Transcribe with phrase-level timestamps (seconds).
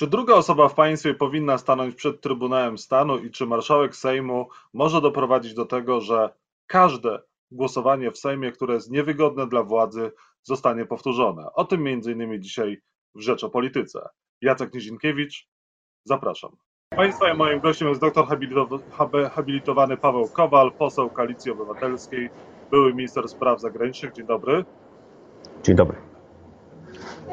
[0.00, 5.00] Czy druga osoba w państwie powinna stanąć przed Trybunałem Stanu i czy marszałek Sejmu może
[5.00, 6.30] doprowadzić do tego, że
[6.66, 11.52] każde głosowanie w Sejmie, które jest niewygodne dla władzy, zostanie powtórzone?
[11.54, 12.80] O tym innymi dzisiaj
[13.14, 14.08] w Rzecz o Polityce.
[14.40, 15.48] Jacek Nizinkiewicz,
[16.04, 16.50] zapraszam.
[16.96, 18.26] Państwa i moim gościem jest doktor
[19.30, 22.30] habilitowany Paweł Kowal, poseł Koalicji Obywatelskiej,
[22.70, 24.12] były minister spraw zagranicznych.
[24.12, 24.64] Dzień dobry.
[25.62, 26.09] Dzień dobry.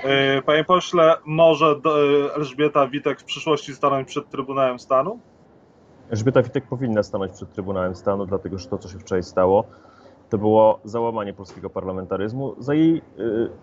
[0.04, 5.20] E, panie pośle, może e, Elżbieta Witek w przyszłości stanąć przed Trybunałem Stanu?
[6.10, 9.64] Elżbieta Witek powinna stanąć przed Trybunałem Stanu, dlatego że to, co się wczoraj stało,
[10.30, 12.56] to było załamanie polskiego parlamentaryzmu.
[12.60, 13.02] Za jej e,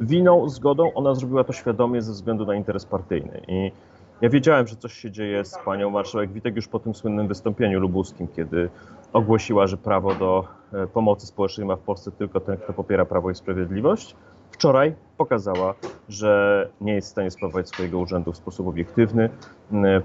[0.01, 3.41] winą, zgodą ona zrobiła to świadomie ze względu na interes partyjny.
[3.49, 3.73] I
[4.21, 7.81] ja wiedziałem, że coś się dzieje z panią marszałek Witek już po tym słynnym wystąpieniu
[7.81, 8.71] lubuskim, kiedy
[9.13, 10.45] ogłosiła, że prawo do
[10.95, 14.17] pomocy społecznej ma w Polsce tylko ten, kto popiera Prawo i Sprawiedliwość
[14.55, 15.75] wczoraj pokazała,
[16.09, 19.31] że nie jest w stanie sprawować swojego urzędu w sposób obiektywny.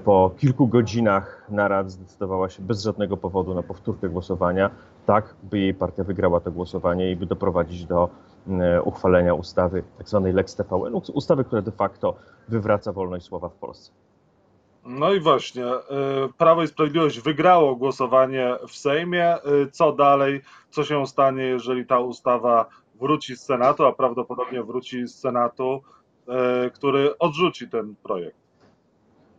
[0.03, 4.69] Po kilku godzinach narad zdecydowała się bez żadnego powodu na powtórkę głosowania,
[5.05, 8.09] tak by jej partia wygrała to głosowanie i by doprowadzić do
[8.83, 10.21] uchwalenia ustawy tzw.
[10.25, 12.15] Tak Lex TVN, ustawy, która de facto
[12.47, 13.91] wywraca wolność słowa w Polsce.
[14.85, 19.37] No i właśnie, y, Prawo i Sprawiedliwość wygrało głosowanie w Sejmie.
[19.37, 20.41] Y, co dalej?
[20.69, 22.65] Co się stanie, jeżeli ta ustawa
[23.01, 25.81] wróci z Senatu, a prawdopodobnie wróci z Senatu,
[26.27, 28.37] e, który odrzuci ten projekt.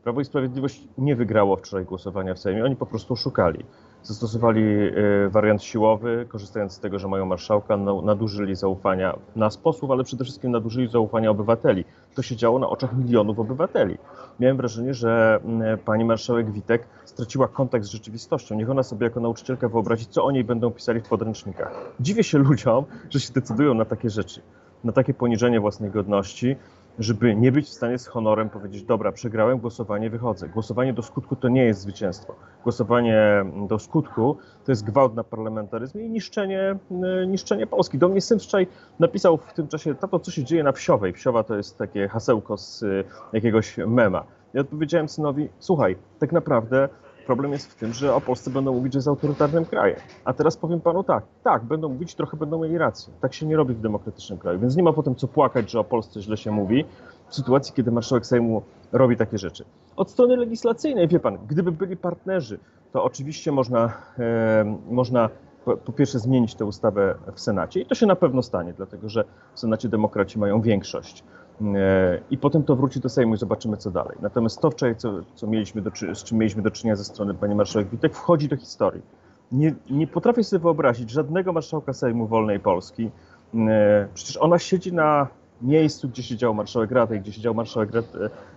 [0.02, 3.64] Prawo i Sprawiedliwość nie wygrało wczoraj głosowania w Sejmie, oni po prostu szukali.
[4.02, 9.90] Zastosowali e, wariant siłowy, korzystając z tego, że mają marszałka, no, nadużyli zaufania nas posłów,
[9.90, 11.84] ale przede wszystkim nadużyli zaufania obywateli.
[12.14, 13.98] To się działo na oczach milionów obywateli.
[14.40, 15.40] Miałem wrażenie, że
[15.84, 18.54] pani marszałek Witek straciła kontakt z rzeczywistością.
[18.54, 21.72] Niech ona sobie jako nauczycielka wyobrazi, co o niej będą pisali w podręcznikach.
[22.00, 24.42] Dziwię się ludziom, że się decydują na takie rzeczy,
[24.84, 26.56] na takie poniżenie własnej godności,
[26.98, 30.48] żeby nie być w stanie z honorem powiedzieć, dobra, przegrałem głosowanie, wychodzę.
[30.48, 32.34] Głosowanie do skutku to nie jest zwycięstwo.
[32.62, 36.76] Głosowanie do skutku to jest gwałt na parlamentaryzmie i niszczenie,
[37.22, 37.98] y, niszczenie Polski.
[37.98, 38.66] Do mnie syn wczoraj
[38.98, 41.12] napisał w tym czasie, tato, co się dzieje na Wsiowej.
[41.12, 44.24] Wsiowa to jest takie hasełko z y, jakiegoś mema.
[44.54, 46.88] Ja odpowiedziałem synowi, słuchaj, tak naprawdę
[47.30, 49.96] Problem jest w tym, że o Polsce będą mówić, że jest autorytarnym krajem.
[50.24, 53.12] A teraz powiem panu tak, tak, będą mówić, trochę będą mieli rację.
[53.20, 55.84] Tak się nie robi w demokratycznym kraju, więc nie ma potem co płakać, że o
[55.84, 56.84] Polsce źle się mówi,
[57.28, 59.64] w sytuacji, kiedy marszałek Sejmu robi takie rzeczy.
[59.96, 62.58] Od strony legislacyjnej, wie pan, gdyby byli partnerzy,
[62.92, 65.28] to oczywiście można, e, można
[65.64, 69.08] po, po, pierwsze zmienić tę ustawę w Senacie i to się na pewno stanie, dlatego
[69.08, 69.24] że
[69.54, 71.24] w Senacie demokraci mają większość.
[71.60, 74.16] E, i potem to wróci do Sejmu i zobaczymy, co dalej.
[74.20, 77.54] Natomiast to wczoraj, co, co mieliśmy do, z czym mieliśmy do czynienia ze strony pani
[77.54, 79.02] marszałek Witek, wchodzi do historii.
[79.52, 83.10] Nie, nie potrafię sobie wyobrazić żadnego marszałka Sejmu Wolnej Polski.
[83.54, 85.26] E, przecież ona siedzi na
[85.62, 88.02] miejscu, gdzie siedział marszałek Radej, gdzie siedział marszałek e,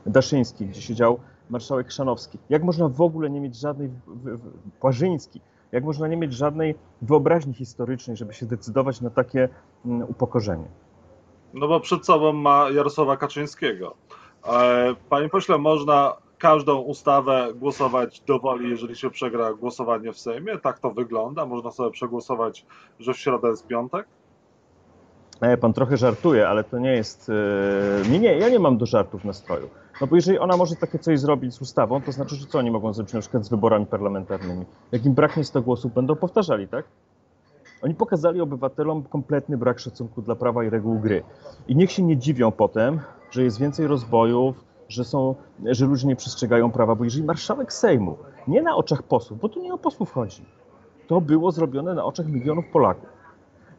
[0.06, 2.38] Daszyński, gdzie siedział marszałek Szanowski.
[2.50, 3.90] Jak można w ogóle nie mieć żadnej,
[4.80, 5.42] Płażyński,
[5.72, 9.50] jak można nie mieć żadnej wyobraźni historycznej, żeby się decydować na takie
[9.86, 10.66] mm, upokorzenie?
[11.54, 13.96] No bo przed sobą ma Jarosława Kaczyńskiego.
[14.48, 20.58] E, panie pośle, można każdą ustawę głosować do woli, jeżeli się przegra głosowanie w Sejmie?
[20.58, 21.46] Tak to wygląda?
[21.46, 22.66] Można sobie przegłosować,
[23.00, 24.08] że w środę jest piątek?
[25.42, 27.30] E, pan trochę żartuje, ale to nie jest.
[27.30, 29.70] E, nie, nie, ja nie mam do żartów nastroju.
[30.02, 32.72] No bo jeżeli ona może takie coś zrobić z ustawą, to znaczy, że co oni
[32.72, 34.66] mogą zrobić na przykład z wyborami parlamentarnymi?
[34.92, 36.86] Jak im braknie 100 głosów, będą powtarzali, tak?
[37.84, 41.24] Oni pokazali obywatelom kompletny brak szacunku dla prawa i reguł gry.
[41.68, 43.00] I niech się nie dziwią potem,
[43.32, 45.36] że jest więcej rozbojów, że, są,
[45.66, 48.18] że ludzie nie przestrzegają prawa, bo jeżeli marszałek Sejmu,
[48.48, 50.46] nie na oczach posłów, bo tu nie o posłów chodzi,
[51.08, 53.10] to było zrobione na oczach milionów Polaków.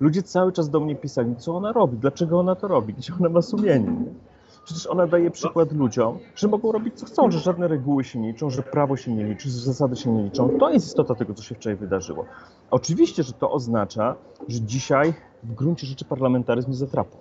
[0.01, 3.29] Ludzie cały czas do mnie pisali, co ona robi, dlaczego ona to robi, gdzie ona
[3.29, 3.91] ma sumienie.
[3.91, 4.34] Nie?
[4.65, 8.29] Przecież ona daje przykład ludziom, że mogą robić co chcą, że żadne reguły się nie
[8.29, 10.59] liczą, że prawo się nie liczy, że zasady się nie liczą.
[10.59, 12.25] To jest istota tego, co się wczoraj wydarzyło.
[12.71, 14.15] Oczywiście, że to oznacza,
[14.49, 17.17] że dzisiaj w gruncie rzeczy parlamentaryzm jest zatrapą.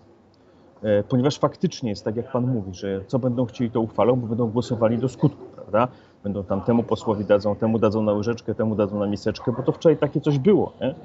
[0.84, 4.28] E, ponieważ faktycznie jest tak, jak Pan mówi, że co będą chcieli, to uchwalą, bo
[4.28, 5.88] będą głosowali do skutku, prawda?
[6.24, 9.72] Będą tam temu posłowi dadzą, temu dadzą na łyżeczkę, temu dadzą na miseczkę, bo to
[9.72, 10.96] wczoraj takie coś było, nie?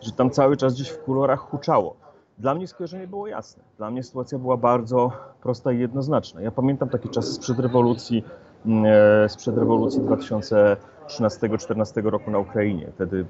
[0.00, 2.05] że tam cały czas gdzieś w kolorach huczało.
[2.38, 3.62] Dla mnie skojarzenie było jasne.
[3.78, 5.12] Dla mnie sytuacja była bardzo
[5.42, 6.40] prosta i jednoznaczna.
[6.40, 8.24] Ja pamiętam takie czasy sprzed rewolucji,
[8.66, 8.84] mm,
[9.24, 12.88] e, sprzed rewolucji 2013-2014 roku na Ukrainie.
[12.94, 13.26] Wtedy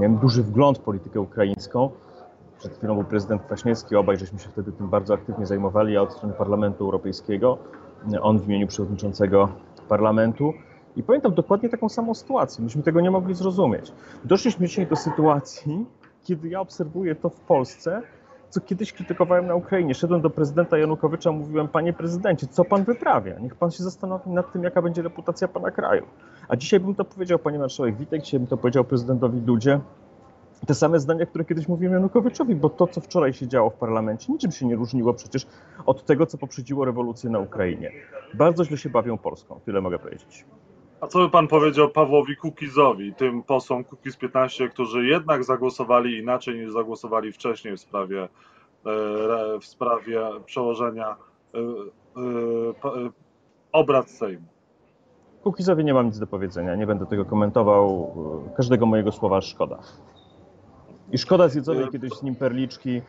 [0.00, 1.90] miałem duży wgląd w politykę ukraińską.
[2.58, 6.12] Przed chwilą był prezydent Kwaśniewski, obaj żeśmy się wtedy tym bardzo aktywnie zajmowali, ja od
[6.12, 7.58] strony Parlamentu Europejskiego,
[8.22, 9.48] on w imieniu przewodniczącego
[9.88, 10.52] Parlamentu.
[10.96, 12.64] I pamiętam dokładnie taką samą sytuację.
[12.64, 13.92] Myśmy tego nie mogli zrozumieć.
[14.24, 15.86] Doszliśmy dzisiaj do sytuacji,
[16.22, 18.02] kiedy ja obserwuję to w Polsce,
[18.50, 19.94] co kiedyś krytykowałem na Ukrainie.
[19.94, 23.38] Szedłem do prezydenta Janukowycza, mówiłem, panie prezydencie, co pan wyprawia?
[23.38, 26.06] Niech pan się zastanowi nad tym, jaka będzie reputacja pana kraju.
[26.48, 29.80] A dzisiaj bym to powiedział, panie marszałek Witek, dzisiaj bym to powiedział prezydentowi Dudzie,
[30.66, 34.32] te same zdania, które kiedyś mówiłem Janukowyczowi, bo to, co wczoraj się działo w parlamencie,
[34.32, 35.46] niczym się nie różniło przecież
[35.86, 37.92] od tego, co poprzedziło rewolucję na Ukrainie.
[38.34, 40.44] Bardzo źle się bawią Polską, tyle mogę powiedzieć.
[41.00, 46.58] A co by pan powiedział Pawłowi Kukizowi, tym posłom Kukiz 15, którzy jednak zagłosowali inaczej
[46.58, 48.28] niż zagłosowali wcześniej w sprawie, e,
[49.60, 51.16] w sprawie przełożenia
[51.54, 53.10] e, e,
[53.72, 54.46] obrad Sejmu?
[55.42, 58.14] Kukizowi nie mam nic do powiedzenia, nie będę tego komentował.
[58.56, 59.78] Każdego mojego słowa szkoda.
[61.12, 63.02] I szkoda zjedzonej kiedyś z nim perliczki,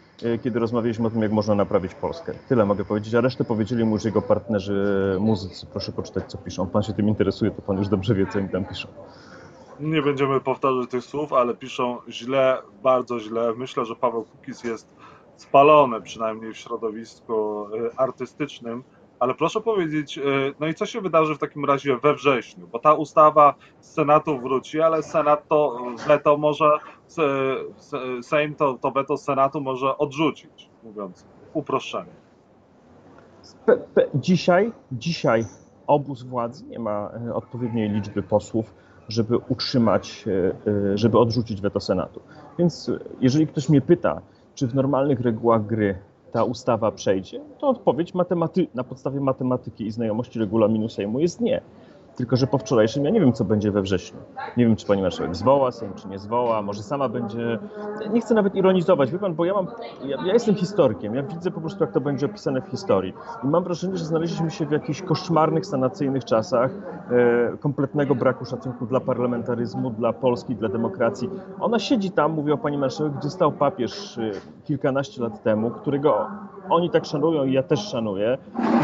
[0.43, 2.33] kiedy rozmawialiśmy o tym, jak można naprawić Polskę.
[2.49, 5.65] Tyle mogę powiedzieć, a resztę powiedzieli mu już jego partnerzy muzycy.
[5.71, 6.67] Proszę poczytać, co piszą.
[6.67, 8.87] Pan się tym interesuje, to pan już dobrze wie, co im tam piszą.
[9.79, 13.53] Nie będziemy powtarzać tych słów, ale piszą źle, bardzo źle.
[13.57, 14.95] Myślę, że Paweł Kukiz jest
[15.35, 17.65] spalony, przynajmniej w środowisku
[17.97, 18.83] artystycznym
[19.21, 20.21] ale proszę powiedzieć, e,
[20.59, 22.67] no i co się wydarzy w takim razie we wrześniu?
[22.67, 25.77] Bo ta ustawa z Senatu wróci, ale Senat to
[26.07, 26.69] weto może,
[28.21, 32.11] Sejm to, to weto Senatu może odrzucić, mówiąc uproszczenie.
[34.15, 35.45] Dzisiaj, dzisiaj
[35.87, 38.73] obóz władzy nie ma e, odpowiedniej liczby posłów,
[39.09, 42.21] żeby utrzymać, e, żeby odrzucić weto Senatu.
[42.59, 44.21] Więc jeżeli ktoś mnie pyta,
[44.55, 45.99] czy w normalnych regułach gry
[46.31, 51.61] ta ustawa przejdzie, to odpowiedź matematy- na podstawie matematyki i znajomości regulaminu Sejmu jest nie.
[52.15, 54.19] Tylko, że po wczorajszym ja nie wiem, co będzie we wrześniu.
[54.57, 56.61] Nie wiem, czy pani marszałek zwoła Sejm, czy nie zwoła.
[56.61, 57.59] Może sama będzie.
[58.13, 59.67] Nie chcę nawet ironizować, wie pan, bo ja mam.
[60.05, 61.15] Ja, ja, jestem historykiem.
[61.15, 63.13] Ja widzę po prostu, jak to będzie opisane w historii.
[63.43, 66.71] I mam wrażenie, że znaleźliśmy się w jakichś koszmarnych, sanacyjnych czasach
[67.11, 71.29] e, kompletnego braku szacunku dla parlamentaryzmu, dla Polski, dla demokracji.
[71.59, 74.31] Ona siedzi tam, mówię o pani marszałek, gdzie stał papież e,
[74.63, 76.27] kilkanaście lat temu, którego
[76.71, 78.37] oni tak szanują i ja też szanuję,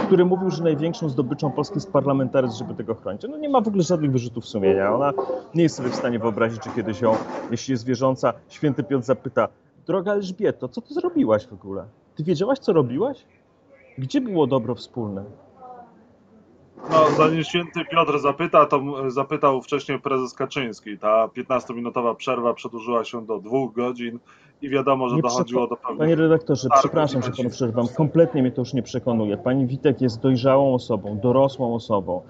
[0.08, 3.22] który mówił, że największą zdobyczą Polski jest parlamentaryzm, żeby tego chronić.
[3.30, 4.96] No nie ma w ogóle żadnych wyrzutów sumienia.
[4.96, 5.14] Ona
[5.56, 7.16] nie jest sobie w stanie wyobrazić, czy kiedyś ją,
[7.52, 9.48] jeśli jest wierząca, święty Piotr zapyta,
[9.88, 11.86] droga Elżbieto, co ty zrobiłaś w ogóle?
[12.16, 13.26] Ty wiedziałaś, co robiłaś?
[13.98, 15.24] Gdzie było dobro wspólne?
[16.92, 20.98] No, zanim święty Piotr zapyta, to zapytał wcześniej prezes Kaczyński.
[20.98, 24.20] Ta 15-minutowa przerwa przedłużyła się do dwóch godzin
[24.62, 25.98] i wiadomo, że nie dochodziło do pewnych...
[25.98, 27.88] Panie redaktorze, przepraszam, że panu przerwam.
[27.88, 29.38] Kompletnie mnie to już nie przekonuje.
[29.38, 32.22] Pani Witek jest dojrzałą osobą, dorosłą osobą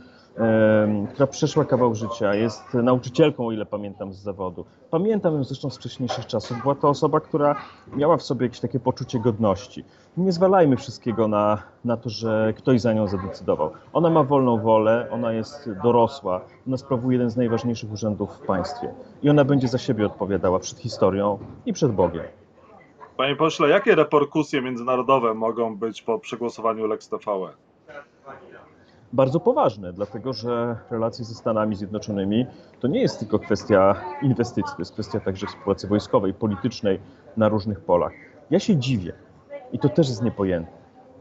[1.14, 4.66] która przeszła kawał życia, jest nauczycielką, o ile pamiętam z zawodu.
[4.92, 6.62] Pamiętam ją zresztą z wcześniejszych czasów.
[6.62, 7.56] Była to osoba, która
[7.96, 9.84] miała w sobie jakieś takie poczucie godności.
[10.18, 13.72] Nie zwalajmy wszystkiego na, na to, że ktoś za nią zadecydował.
[13.94, 18.94] Ona ma wolną wolę, ona jest dorosła, ona sprawuje jeden z najważniejszych urzędów w państwie
[19.24, 22.24] i ona będzie za siebie odpowiadała przed historią i przed Bogiem.
[23.18, 27.52] Panie pośle, jakie reperkusje międzynarodowe mogą być po przegłosowaniu Lex TVN?
[29.14, 32.46] Bardzo poważne, dlatego że relacje ze Stanami Zjednoczonymi
[32.80, 37.00] to nie jest tylko kwestia inwestycji, to jest kwestia także współpracy wojskowej, politycznej
[37.38, 38.12] na różnych polach.
[38.50, 39.14] Ja się dziwię,
[39.74, 40.72] i to też jest niepojęte,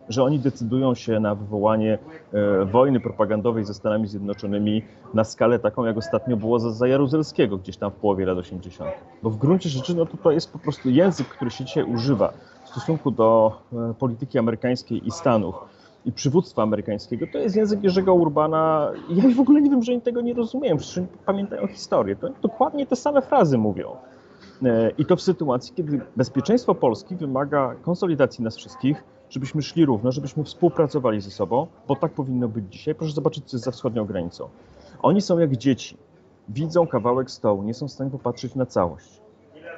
[0.08, 1.98] że oni decydują się na wywołanie
[2.32, 4.82] e, wojny propagandowej ze Stanami Zjednoczonymi
[5.14, 8.90] na skalę taką, jak ostatnio było za, za Jaruzelskiego, gdzieś tam w połowie lat 80.
[9.22, 12.32] Bo w gruncie rzeczy no to, to jest po prostu język, który się dzisiaj używa
[12.64, 15.54] w stosunku do e, polityki amerykańskiej i Stanów
[16.06, 18.92] i przywództwa amerykańskiego, to jest język Jerzego Urbana.
[19.08, 22.16] Ja w ogóle nie wiem, że oni tego nie rozumieją, przecież oni pamiętają historię.
[22.16, 23.96] To dokładnie te same frazy mówią.
[24.62, 30.12] E, I to w sytuacji, kiedy bezpieczeństwo Polski wymaga konsolidacji nas wszystkich, żebyśmy szli równo,
[30.12, 32.94] żebyśmy współpracowali ze sobą, bo tak powinno być dzisiaj.
[32.94, 34.48] Proszę zobaczyć, co jest za wschodnią granicą.
[35.02, 35.96] Oni są jak dzieci.
[36.48, 39.20] Widzą kawałek stołu, nie są w stanie popatrzeć na całość.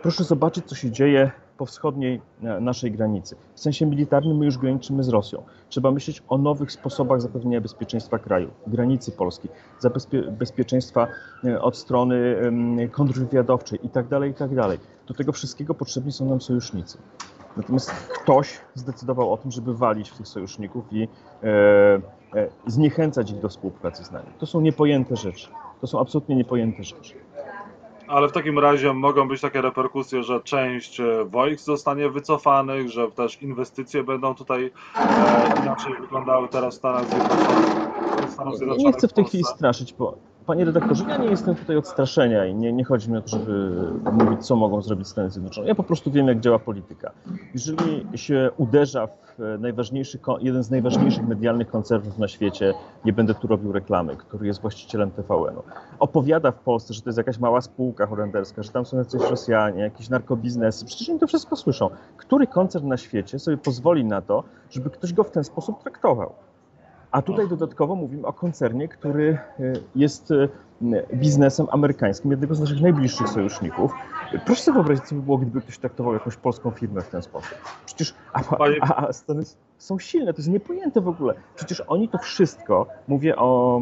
[0.03, 3.37] Proszę zobaczyć, co się dzieje po wschodniej e, naszej granicy.
[3.55, 5.43] W sensie militarnym my już graniczymy z Rosją.
[5.69, 9.49] Trzeba myśleć o nowych sposobach zapewnienia bezpieczeństwa kraju, granicy Polski,
[10.31, 11.07] bezpieczeństwa
[11.45, 12.37] e, od strony
[12.93, 14.63] kontrwywiadowczej itd., tak itd.
[14.63, 16.99] Tak Do tego wszystkiego potrzebni są nam sojusznicy.
[17.57, 21.03] Natomiast ktoś zdecydował o tym, żeby walić w tych sojuszników i
[21.43, 21.47] e,
[22.35, 24.27] e, zniechęcać ich do współpracy z nami.
[24.39, 25.49] To są niepojęte rzeczy.
[25.81, 27.15] To są absolutnie niepojęte rzeczy.
[28.09, 33.11] Ale w takim razie mogą być takie reperkusje, że część e, wojsk zostanie wycofanych, że
[33.11, 38.79] też inwestycje będą tutaj e, inaczej wyglądały teraz w Stanach Zjednoczonych.
[38.79, 40.17] Nie chcę w tej chwili straszyć, bo
[40.49, 43.29] Panie redaktorze, ja nie jestem tutaj od straszenia i nie, nie chodzi mi o to,
[43.29, 45.69] żeby mówić, co mogą zrobić Stany Zjednoczone.
[45.69, 47.13] Ja po prostu wiem, jak działa polityka.
[47.55, 52.75] Jeżeli się uderza w najważniejszy, jeden z najważniejszych medialnych koncernów na świecie,
[53.05, 55.63] nie będę tu robił reklamy, który jest właścicielem TVN-u,
[55.99, 59.83] opowiada w Polsce, że to jest jakaś mała spółka holenderska, że tam są jacyś Rosjanie,
[59.83, 61.91] jakieś narkobiznesy, przecież oni to wszystko słyszą.
[62.17, 66.33] Który koncern na świecie sobie pozwoli na to, żeby ktoś go w ten sposób traktował?
[67.11, 70.49] A tutaj dodatkowo mówimy o koncernie, który e, jest e,
[71.15, 73.93] biznesem amerykańskim, jednego z naszych najbliższych sojuszników.
[74.47, 77.59] Proszę sobie wyobrazić, co by było, gdyby ktoś traktował jakąś polską firmę w ten sposób.
[77.87, 78.43] Przecież a,
[78.81, 79.43] a, a Stany
[79.79, 81.35] są silne, to jest niepojęte w ogóle.
[81.57, 83.81] Przecież oni to wszystko, mówię o,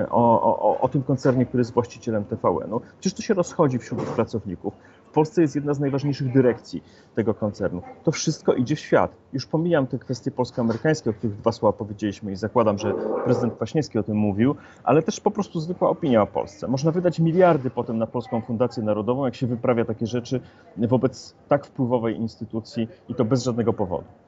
[0.00, 4.02] e, o, o, o tym koncernie, który jest właścicielem TVN-u, przecież to się rozchodzi wśród
[4.02, 4.74] pracowników.
[5.08, 6.82] W Polsce jest jedna z najważniejszych dyrekcji
[7.14, 7.82] tego koncernu.
[8.04, 9.10] To wszystko idzie w świat.
[9.32, 13.98] Już pomijam te kwestie polsko-amerykańskie, o których dwa słowa powiedzieliśmy i zakładam, że prezydent Kwaśniewski
[13.98, 16.68] o tym mówił, ale też po prostu zwykła opinia o Polsce.
[16.68, 20.40] Można wydać miliardy potem na Polską Fundację Narodową, jak się wyprawia takie rzeczy
[20.76, 24.27] wobec tak wpływowej instytucji i to bez żadnego powodu.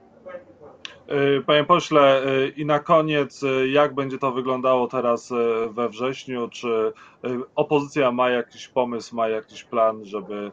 [1.10, 5.32] E, panie pośle, e, i na koniec, e, jak będzie to wyglądało teraz
[5.70, 6.48] we wrześniu?
[6.48, 6.92] Czy
[7.54, 10.52] opozycja ma jakiś pomysł, ma jakiś plan, żeby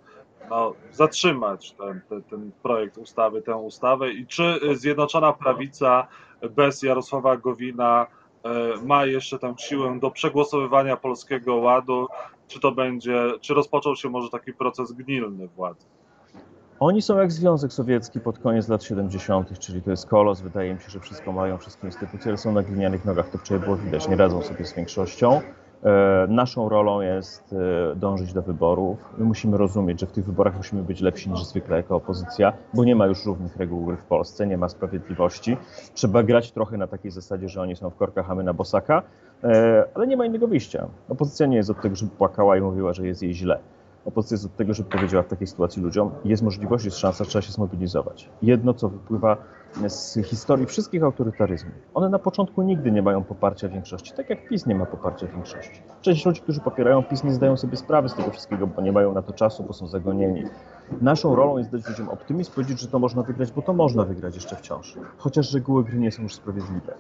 [0.50, 6.08] no, zatrzymać ten, ten, ten, projekt ustawy, tę ustawę i czy Zjednoczona Prawica
[6.50, 8.08] bez Jarosława Gowina
[8.84, 12.08] ma jeszcze tę siłę do przegłosowywania Polskiego Ładu,
[12.48, 15.86] czy to będzie, czy rozpoczął się może taki proces gnilny władzy?
[16.80, 20.42] Oni są jak Związek Sowiecki pod koniec lat 70., czyli to jest kolos.
[20.42, 23.30] Wydaje mi się, że wszystko mają, wszystkie instytucje, ale są na glinianych nogach.
[23.30, 24.08] To wczoraj było widać.
[24.08, 25.42] Nie radzą sobie z większością.
[25.84, 28.98] E, naszą rolą jest e, dążyć do wyborów.
[29.18, 32.84] My musimy rozumieć, że w tych wyborach musimy być lepsi niż zwykle jako opozycja, bo
[32.84, 35.58] nie ma już równych reguł gry w Polsce, nie ma sprawiedliwości.
[35.94, 39.04] Trzeba grać trochę na takiej zasadzie, że oni są w korkach, a my na bosaka,
[39.44, 40.88] e, ale nie ma innego wyjścia.
[41.10, 43.60] Opozycja nie jest od tego, żeby płakała i mówiła, że jest jej źle.
[44.08, 47.42] Opozycja jest od tego, żeby powiedziała w takiej sytuacji ludziom, jest możliwość, jest szansa, trzeba
[47.42, 48.30] się zmobilizować.
[48.42, 49.38] Jedno, co wypływa
[49.88, 51.74] z historii wszystkich autorytaryzmów.
[51.94, 55.82] One na początku nigdy nie mają poparcia większości, tak jak PiS nie ma poparcia większości.
[56.02, 59.14] Część ludzi, którzy popierają PiS, nie zdają sobie sprawy z tego wszystkiego, bo nie mają
[59.14, 60.44] na to czasu, bo są zagonieni.
[61.02, 64.36] Naszą rolą jest dać ludziom optymizm, powiedzieć, że to można wygrać, bo to można wygrać
[64.36, 64.98] jeszcze wciąż.
[65.18, 66.94] Chociaż reguły gry nie są już sprawiedliwe.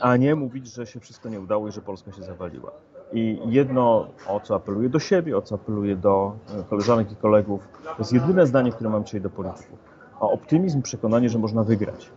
[0.00, 2.72] A nie mówić, że się wszystko nie udało i że Polska się zawaliła.
[3.12, 7.68] I jedno, o co apeluję do siebie, o co apeluję do e, koleżanek i kolegów,
[7.84, 9.78] to jest jedyne zdanie, które mam dzisiaj do polityków.
[10.20, 12.10] O optymizm, przekonanie, że można wygrać.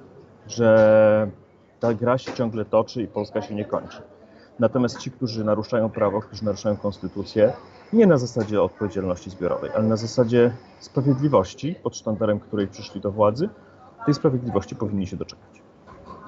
[0.47, 1.27] Że
[1.79, 4.01] ta gra się ciągle toczy i Polska się nie kończy.
[4.59, 7.53] Natomiast ci, którzy naruszają prawo, którzy naruszają konstytucję,
[7.93, 13.49] nie na zasadzie odpowiedzialności zbiorowej, ale na zasadzie sprawiedliwości, pod sztandarem której przyszli do władzy,
[14.05, 15.64] tej sprawiedliwości powinni się doczekać.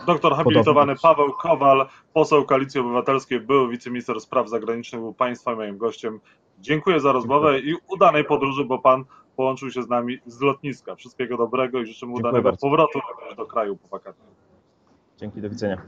[0.07, 6.19] Doktor habilitowany Paweł Kowal, poseł Koalicji Obywatelskiej, był wiceminister spraw zagranicznych, był Państwa moim gościem.
[6.59, 9.03] Dziękuję za rozmowę i udanej podróży, bo Pan
[9.35, 10.95] połączył się z nami z lotniska.
[10.95, 12.99] Wszystkiego dobrego i życzymy udanego powrotu
[13.37, 14.27] do kraju po wakacjach.
[15.17, 15.81] Dzięki, do widzenia.